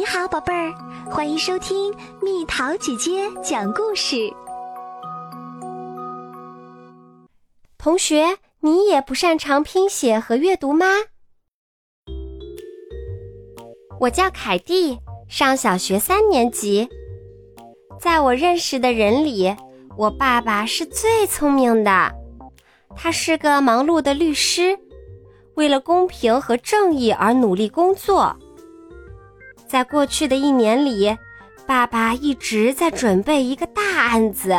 [0.00, 0.72] 你好，宝贝儿，
[1.10, 4.32] 欢迎收听蜜桃姐姐讲故事。
[7.76, 10.86] 同学，你也不擅长拼写和阅读吗？
[14.00, 14.98] 我叫凯蒂，
[15.28, 16.88] 上小学三年级。
[18.00, 19.54] 在我认识的人里，
[19.98, 22.10] 我爸爸是最聪明的。
[22.96, 24.78] 他是个忙碌的律师，
[25.56, 28.34] 为了公平和正义而努力工作。
[29.70, 31.16] 在过去的一年里，
[31.64, 34.52] 爸爸一直在准备一个大案子。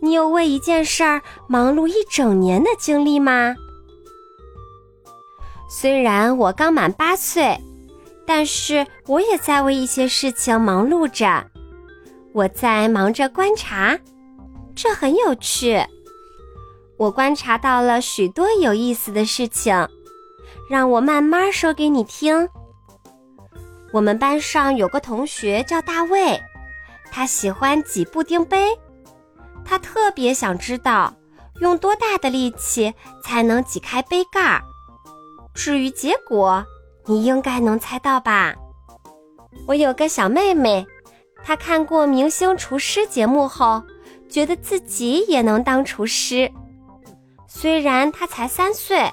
[0.00, 3.56] 你有为一件事儿忙碌一整年的经历吗？
[5.68, 7.58] 虽然我刚满八岁，
[8.24, 11.44] 但是我也在为一些事情忙碌着。
[12.32, 13.98] 我在忙着观察，
[14.76, 15.84] 这很有趣。
[16.96, 19.88] 我观察到了许多有意思的事情，
[20.70, 22.48] 让我慢慢说给你听。
[23.92, 26.40] 我们班上有个同学叫大卫，
[27.10, 28.78] 他喜欢挤布丁杯，
[29.64, 31.12] 他特别想知道
[31.60, 34.62] 用多大的力气才能挤开杯盖儿。
[35.54, 36.64] 至于结果，
[37.06, 38.54] 你应该能猜到吧？
[39.66, 40.86] 我有个小妹妹，
[41.42, 43.82] 她看过《明星厨师》节目后，
[44.28, 46.50] 觉得自己也能当厨师。
[47.48, 49.10] 虽然她才三岁，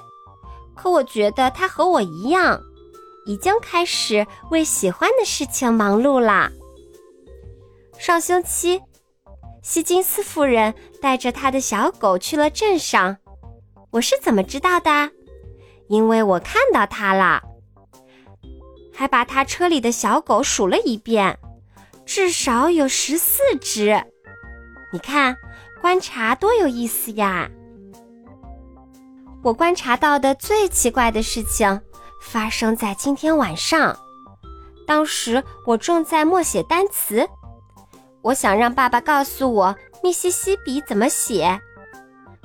[0.76, 2.60] 可我觉得她和我一样。
[3.26, 6.50] 已经开始为喜欢的事情忙碌了。
[7.98, 8.80] 上星期，
[9.62, 13.18] 希金斯夫人带着她的小狗去了镇上。
[13.90, 15.10] 我是怎么知道的？
[15.88, 17.42] 因为我看到它了，
[18.94, 21.38] 还把他车里的小狗数了一遍，
[22.04, 24.04] 至少有十四只。
[24.92, 25.36] 你看，
[25.80, 27.50] 观察多有意思呀！
[29.42, 31.80] 我观察到的最奇怪的事情。
[32.20, 33.96] 发生在今天晚上，
[34.86, 37.28] 当时我正在默写单词，
[38.22, 41.60] 我想让爸爸告诉我密西西比怎么写。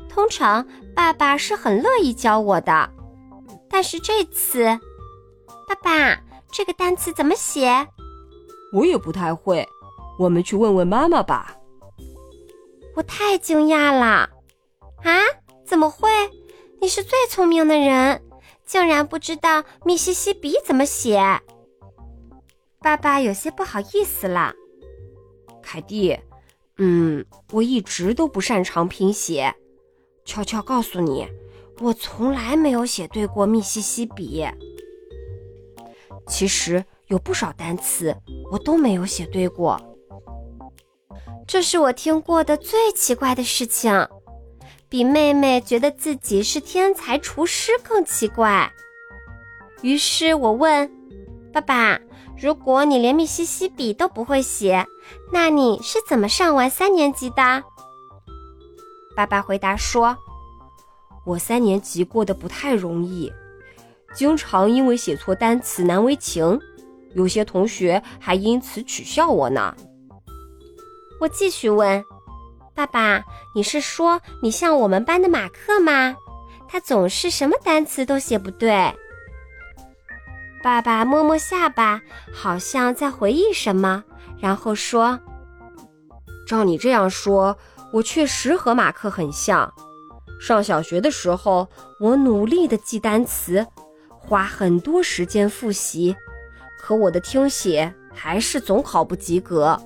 [0.09, 2.89] 通常爸爸是很乐意教我的，
[3.69, 4.65] 但是这次，
[5.67, 6.21] 爸爸
[6.51, 7.87] 这个单词怎么写？
[8.73, 9.67] 我也不太会，
[10.19, 11.55] 我们去问问妈妈吧。
[12.95, 14.29] 我太惊讶了！
[15.03, 15.11] 啊？
[15.65, 16.09] 怎么会？
[16.81, 18.21] 你是最聪明的人。
[18.71, 21.19] 竟然不知道密西西比怎么写，
[22.79, 24.53] 爸爸有些不好意思了。
[25.61, 26.17] 凯蒂，
[26.77, 29.53] 嗯，我一直都不擅长拼写。
[30.23, 31.27] 悄悄告诉你，
[31.81, 34.47] 我从来没有写对过密西西比。
[36.25, 38.15] 其实有不少单词
[38.53, 39.77] 我都没有写对过。
[41.45, 43.91] 这是我听过的最奇怪的事情。
[44.91, 48.69] 比妹妹觉得自己是天才厨师更奇怪。
[49.81, 50.91] 于是我问
[51.53, 51.97] 爸爸
[52.37, 54.85] ：“如果你连密西西比都不会写，
[55.31, 57.63] 那你是怎么上完三年级的？”
[59.15, 60.17] 爸爸回答说
[61.25, 63.31] ：“我三年级过得不太容易，
[64.13, 66.59] 经常因为写错单词难为情，
[67.15, 69.73] 有些同学还因此取笑我呢。”
[71.21, 72.03] 我继续问。
[72.73, 73.23] 爸爸，
[73.53, 76.15] 你是说你像我们班的马克吗？
[76.67, 78.93] 他总是什么单词都写不对。
[80.63, 82.01] 爸爸摸摸下巴，
[82.33, 84.03] 好像在回忆什么，
[84.39, 85.19] 然后说
[86.47, 87.57] ：“照你这样说，
[87.91, 89.71] 我确实和马克很像。
[90.39, 91.67] 上小学的时候，
[91.99, 93.67] 我努力的记单词，
[94.17, 96.15] 花很多时间复习，
[96.79, 99.79] 可我的听写还是总考不及格。”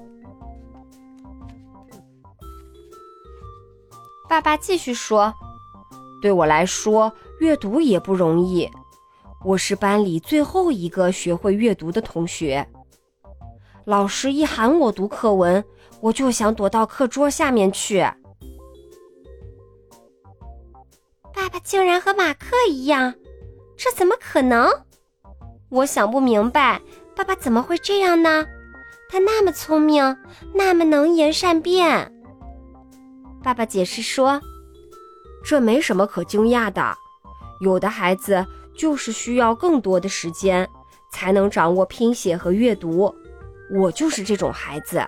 [4.36, 5.34] 爸爸继续说
[6.22, 7.10] ：“对我来说，
[7.40, 8.70] 阅读也不容易。
[9.46, 12.68] 我是班里最后一个学会阅读的同学。
[13.86, 15.64] 老师一喊我读课文，
[16.02, 18.02] 我就想躲到课桌下面去。”
[21.34, 23.14] 爸爸竟然和马克一样，
[23.78, 24.70] 这怎么可能？
[25.70, 26.82] 我想不明白，
[27.16, 28.46] 爸爸怎么会这样呢？
[29.08, 30.18] 他那么聪明，
[30.54, 32.12] 那么能言善辩。
[33.46, 34.42] 爸爸解释说
[35.46, 36.98] ：“这没什么可惊讶的，
[37.62, 38.44] 有的孩子
[38.76, 40.68] 就是需要更多的时间
[41.12, 43.16] 才能掌握拼写和阅读。
[43.72, 45.00] 我就是这种孩子。”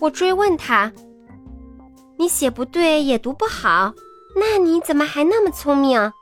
[0.00, 0.92] 我追问他
[2.18, 3.94] ：“你写不对也读不好，
[4.34, 6.12] 那你怎么还那么聪明？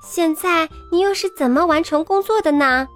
[0.00, 2.86] 现在你又是怎么完成工作的呢？”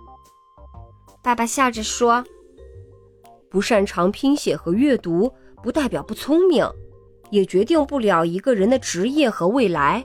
[1.24, 2.24] 爸爸笑着说
[3.50, 5.34] ：“不擅长拼写和阅读。”
[5.68, 6.66] 不代表不聪明，
[7.28, 10.02] 也决定不了一个人的职业和未来。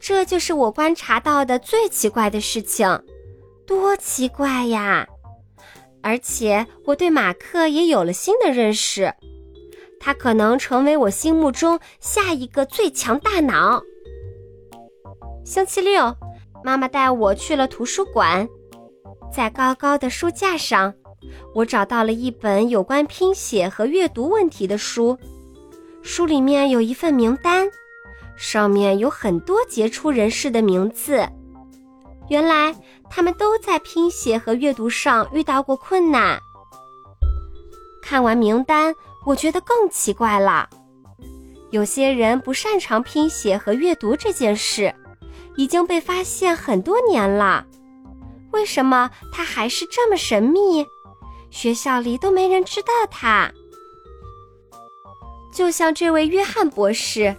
[0.00, 3.00] 这就是我观察到的最奇怪的事情。
[3.64, 5.06] 多奇怪呀！
[6.02, 9.14] 而且我对马克也有了新的认识，
[10.00, 13.80] 他可能成为我心目中下一个最强大脑。
[15.44, 16.12] 星期六，
[16.64, 18.48] 妈妈带我去了图书馆，
[19.32, 20.92] 在高高的书架上，
[21.54, 25.18] 我找到了一本有关拼写和阅读问题的书，
[26.02, 27.68] 书里面有一份名单，
[28.36, 31.28] 上面有很多杰出人士的名字。
[32.28, 32.74] 原来
[33.08, 36.38] 他们都在拼写和阅读上遇到过困难。
[38.02, 38.94] 看完名单，
[39.24, 40.68] 我觉得更奇怪了。
[41.70, 44.94] 有些人不擅长拼写和阅读这件事，
[45.56, 47.66] 已经被发现很多年了。
[48.52, 50.86] 为什么他还是这么神秘？
[51.50, 53.52] 学校里都没人知道他。
[55.52, 57.34] 就像这位约翰博士，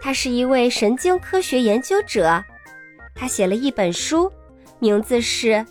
[0.00, 2.42] 他是一位神经科学研究者。
[3.14, 4.32] 他写了一本书，
[4.78, 5.48] 名字是《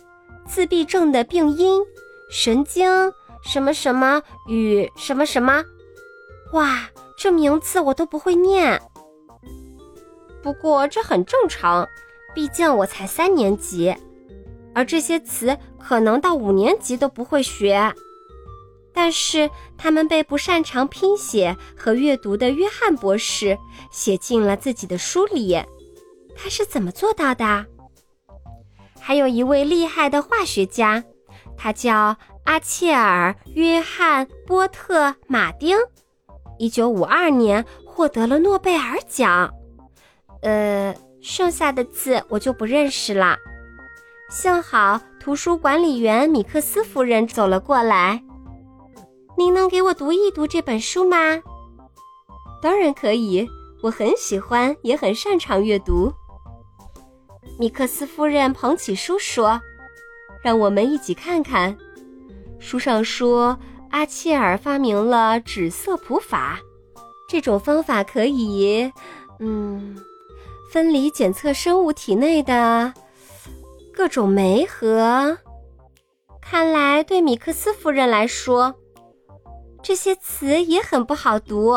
[0.46, 1.82] 自闭症的病因：
[2.30, 2.88] 神经
[3.42, 5.60] 什么什么与什么什么》。
[6.52, 8.80] 哇，这名字我都不会念。
[10.42, 11.88] 不过这很正常，
[12.34, 13.94] 毕竟我才三年级，
[14.74, 17.92] 而这些词可能到五年级都不会学。
[18.94, 23.58] 但是他们被不擅长拼写和阅读的约翰博士
[23.90, 25.58] 写进了自己的书里。
[26.36, 27.66] 他是怎么做到的？
[29.00, 31.02] 还有一位厉害的化学家，
[31.56, 35.76] 他叫阿切尔·约翰·波特·马丁，
[36.58, 39.52] 一九五二年获得了诺贝尔奖。
[40.42, 43.38] 呃，剩下的字我就不认识了。
[44.32, 48.24] 幸好图书管理员米克斯夫人走了过来。
[49.36, 51.38] 您能给我读一读这本书吗？
[52.62, 53.46] 当然可以，
[53.82, 56.10] 我很喜欢，也很擅长阅读。
[57.58, 59.60] 米克斯夫人捧起书说
[60.42, 61.76] ：“让我们一起看看。”
[62.58, 63.58] 书上说，
[63.90, 66.58] 阿切尔发明了纸色谱法，
[67.28, 68.90] 这种方法可以，
[69.40, 69.94] 嗯，
[70.70, 72.94] 分离检测生物体内的
[73.92, 75.36] 各种酶和。
[76.40, 78.74] 看来对米克斯夫人来说，
[79.82, 81.74] 这些词也很不好读。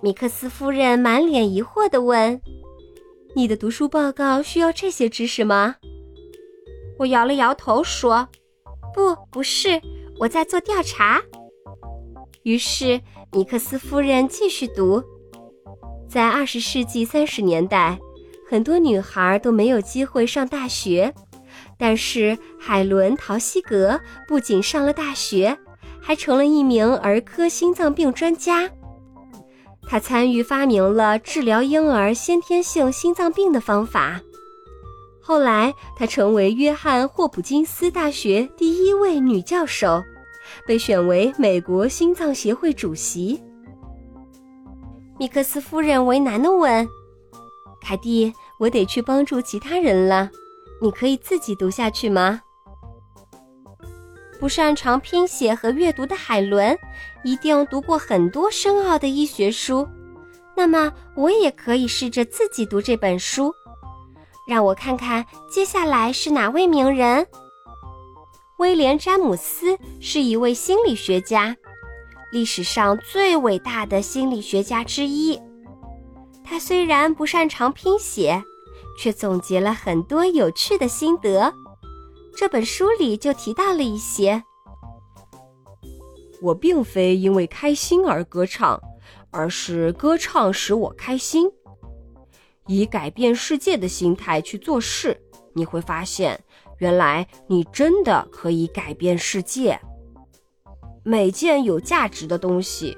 [0.00, 2.40] 米克斯夫人满脸疑惑地问。
[3.34, 5.76] 你的读书报告需要这些知识吗？
[6.98, 8.28] 我摇了摇头说
[8.92, 9.80] ：“不，不是，
[10.18, 11.22] 我在做调查。”
[12.44, 13.00] 于是
[13.32, 15.02] 米克斯夫人继续读：
[16.08, 17.98] 在二十世纪三十年代，
[18.52, 21.14] 很多女孩都没有机会上大学，
[21.78, 25.56] 但是海伦·陶希格不仅上了大学，
[26.02, 28.68] 还成了一名儿科心脏病专家。
[29.88, 34.20] 他参与发明了治疗婴儿先天性心脏病的方法。
[35.22, 40.02] 后来，他成为约翰霍普金斯大学第一位女教授，
[40.66, 43.42] 被选为美国心脏协会主席。
[45.18, 46.86] 米克斯夫人为难地问
[47.84, 48.32] ：“凯蒂，
[48.62, 50.30] 我得去帮助其他人了，
[50.80, 52.40] 你可以自己读下去吗？”
[54.38, 56.78] 不擅长拼写和阅读的海伦，
[57.24, 59.88] 一定读过很多深奥的医学书。
[60.54, 63.52] 那么，我也可以试着自己读这本书。
[64.46, 67.26] 让我看看接下来是哪位名人。
[68.58, 71.56] 威廉·詹姆斯是一位心理学家，
[72.30, 75.40] 历史上最伟大的心理学家之一。
[76.44, 78.42] 他虽然不擅长拼写，
[78.96, 81.52] 却总结了很多有趣的心得。
[82.36, 84.42] 这本书里就提到了一些。
[86.40, 88.80] 我并非因为开心而歌唱，
[89.30, 91.48] 而是歌唱使我开心。
[92.66, 95.20] 以改变世界的心态去做事，
[95.52, 96.40] 你会发现，
[96.78, 99.78] 原来你真的可以改变世界。
[101.04, 102.96] 每件有价值的东西，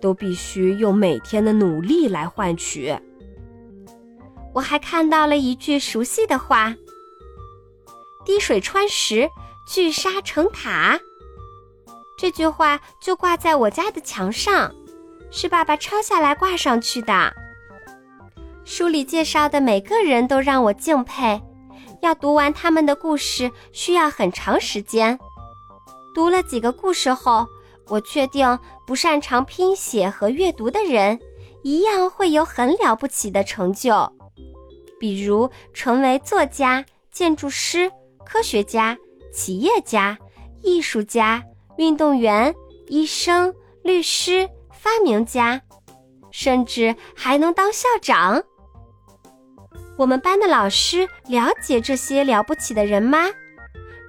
[0.00, 2.94] 都必须用每天的努力来换取。
[4.56, 6.74] 我还看到了一句熟悉的话。
[8.24, 9.28] 滴水穿石，
[9.68, 10.98] 聚沙成塔。
[12.16, 14.74] 这句话就挂在我家的墙上，
[15.30, 17.34] 是爸爸抄下来挂上去的。
[18.64, 21.38] 书里介绍的每个人都让我敬佩，
[22.00, 25.18] 要读完他们的故事需要很长时间。
[26.14, 27.46] 读了几个故事后，
[27.88, 31.20] 我确定不擅长拼写和阅读的人
[31.62, 34.10] 一样会有很了不起的成就，
[34.98, 37.90] 比如成为作家、建筑师。
[38.28, 38.98] 科学家、
[39.32, 40.18] 企业家、
[40.60, 41.44] 艺术家、
[41.78, 42.52] 运动员、
[42.88, 45.62] 医生、律师、发明家，
[46.32, 48.42] 甚至还能当校长。
[49.96, 53.28] 我们班的老师了解这些了不起的人吗？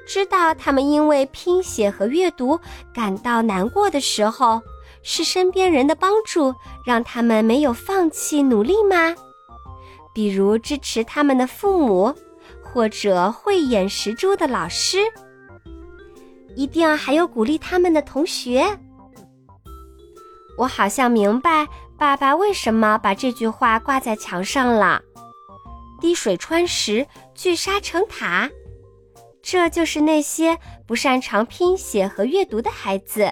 [0.08, 2.60] 知道他们因为拼写和阅读
[2.91, 4.63] 感到难过的时候，
[5.03, 9.15] 是身边人的帮助让他们没有放弃努力吗？
[10.18, 12.12] 比如支持他们的父母，
[12.64, 14.98] 或者慧眼识珠的老师，
[16.56, 18.66] 一定还有鼓励他们的同学。
[20.58, 21.68] 我好像明白
[22.00, 25.04] 爸爸为什么把这句话挂在墙上了
[26.02, 27.06] ：“滴水穿石，
[27.36, 28.50] 聚沙成塔。”
[29.44, 30.58] 这就是那些
[30.88, 33.32] 不擅长拼写和阅读的孩子，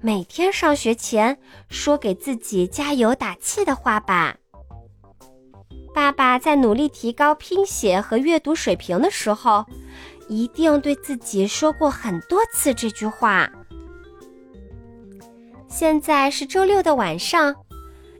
[0.00, 1.36] 每天上学前
[1.68, 4.36] 说给自己加油打气的话吧。
[5.94, 9.64] 爸爸在努力提高拼写和阅读水平的时候，
[10.28, 13.50] 一定对自己说过很多次这句话。
[15.68, 17.54] 现在是周六的晚上，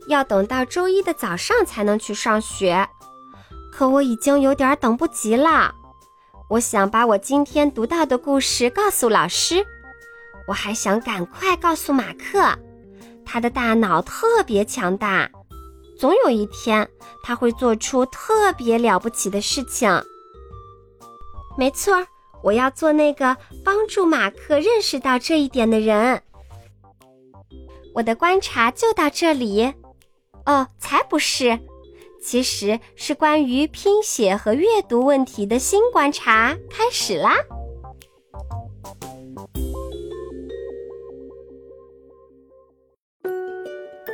[0.09, 2.87] 要等到周一的早上才能去上学，
[3.73, 5.75] 可我已经有点等不及了。
[6.49, 9.64] 我想把我今天读到的故事告诉老师，
[10.47, 12.59] 我还想赶快告诉马克，
[13.25, 15.31] 他的大脑特别强大，
[16.03, 16.91] 总有一天
[17.23, 19.89] 他会做出特别了不起的事情。
[21.57, 22.05] 没错，
[22.43, 26.21] 我要做那个帮助马克认识到这一点的人。
[27.95, 29.73] 我的观察就到这里，
[30.45, 31.57] 哦，才不是。
[32.21, 37.37] 其实是关于拼写和阅读问题的新观察开始啦！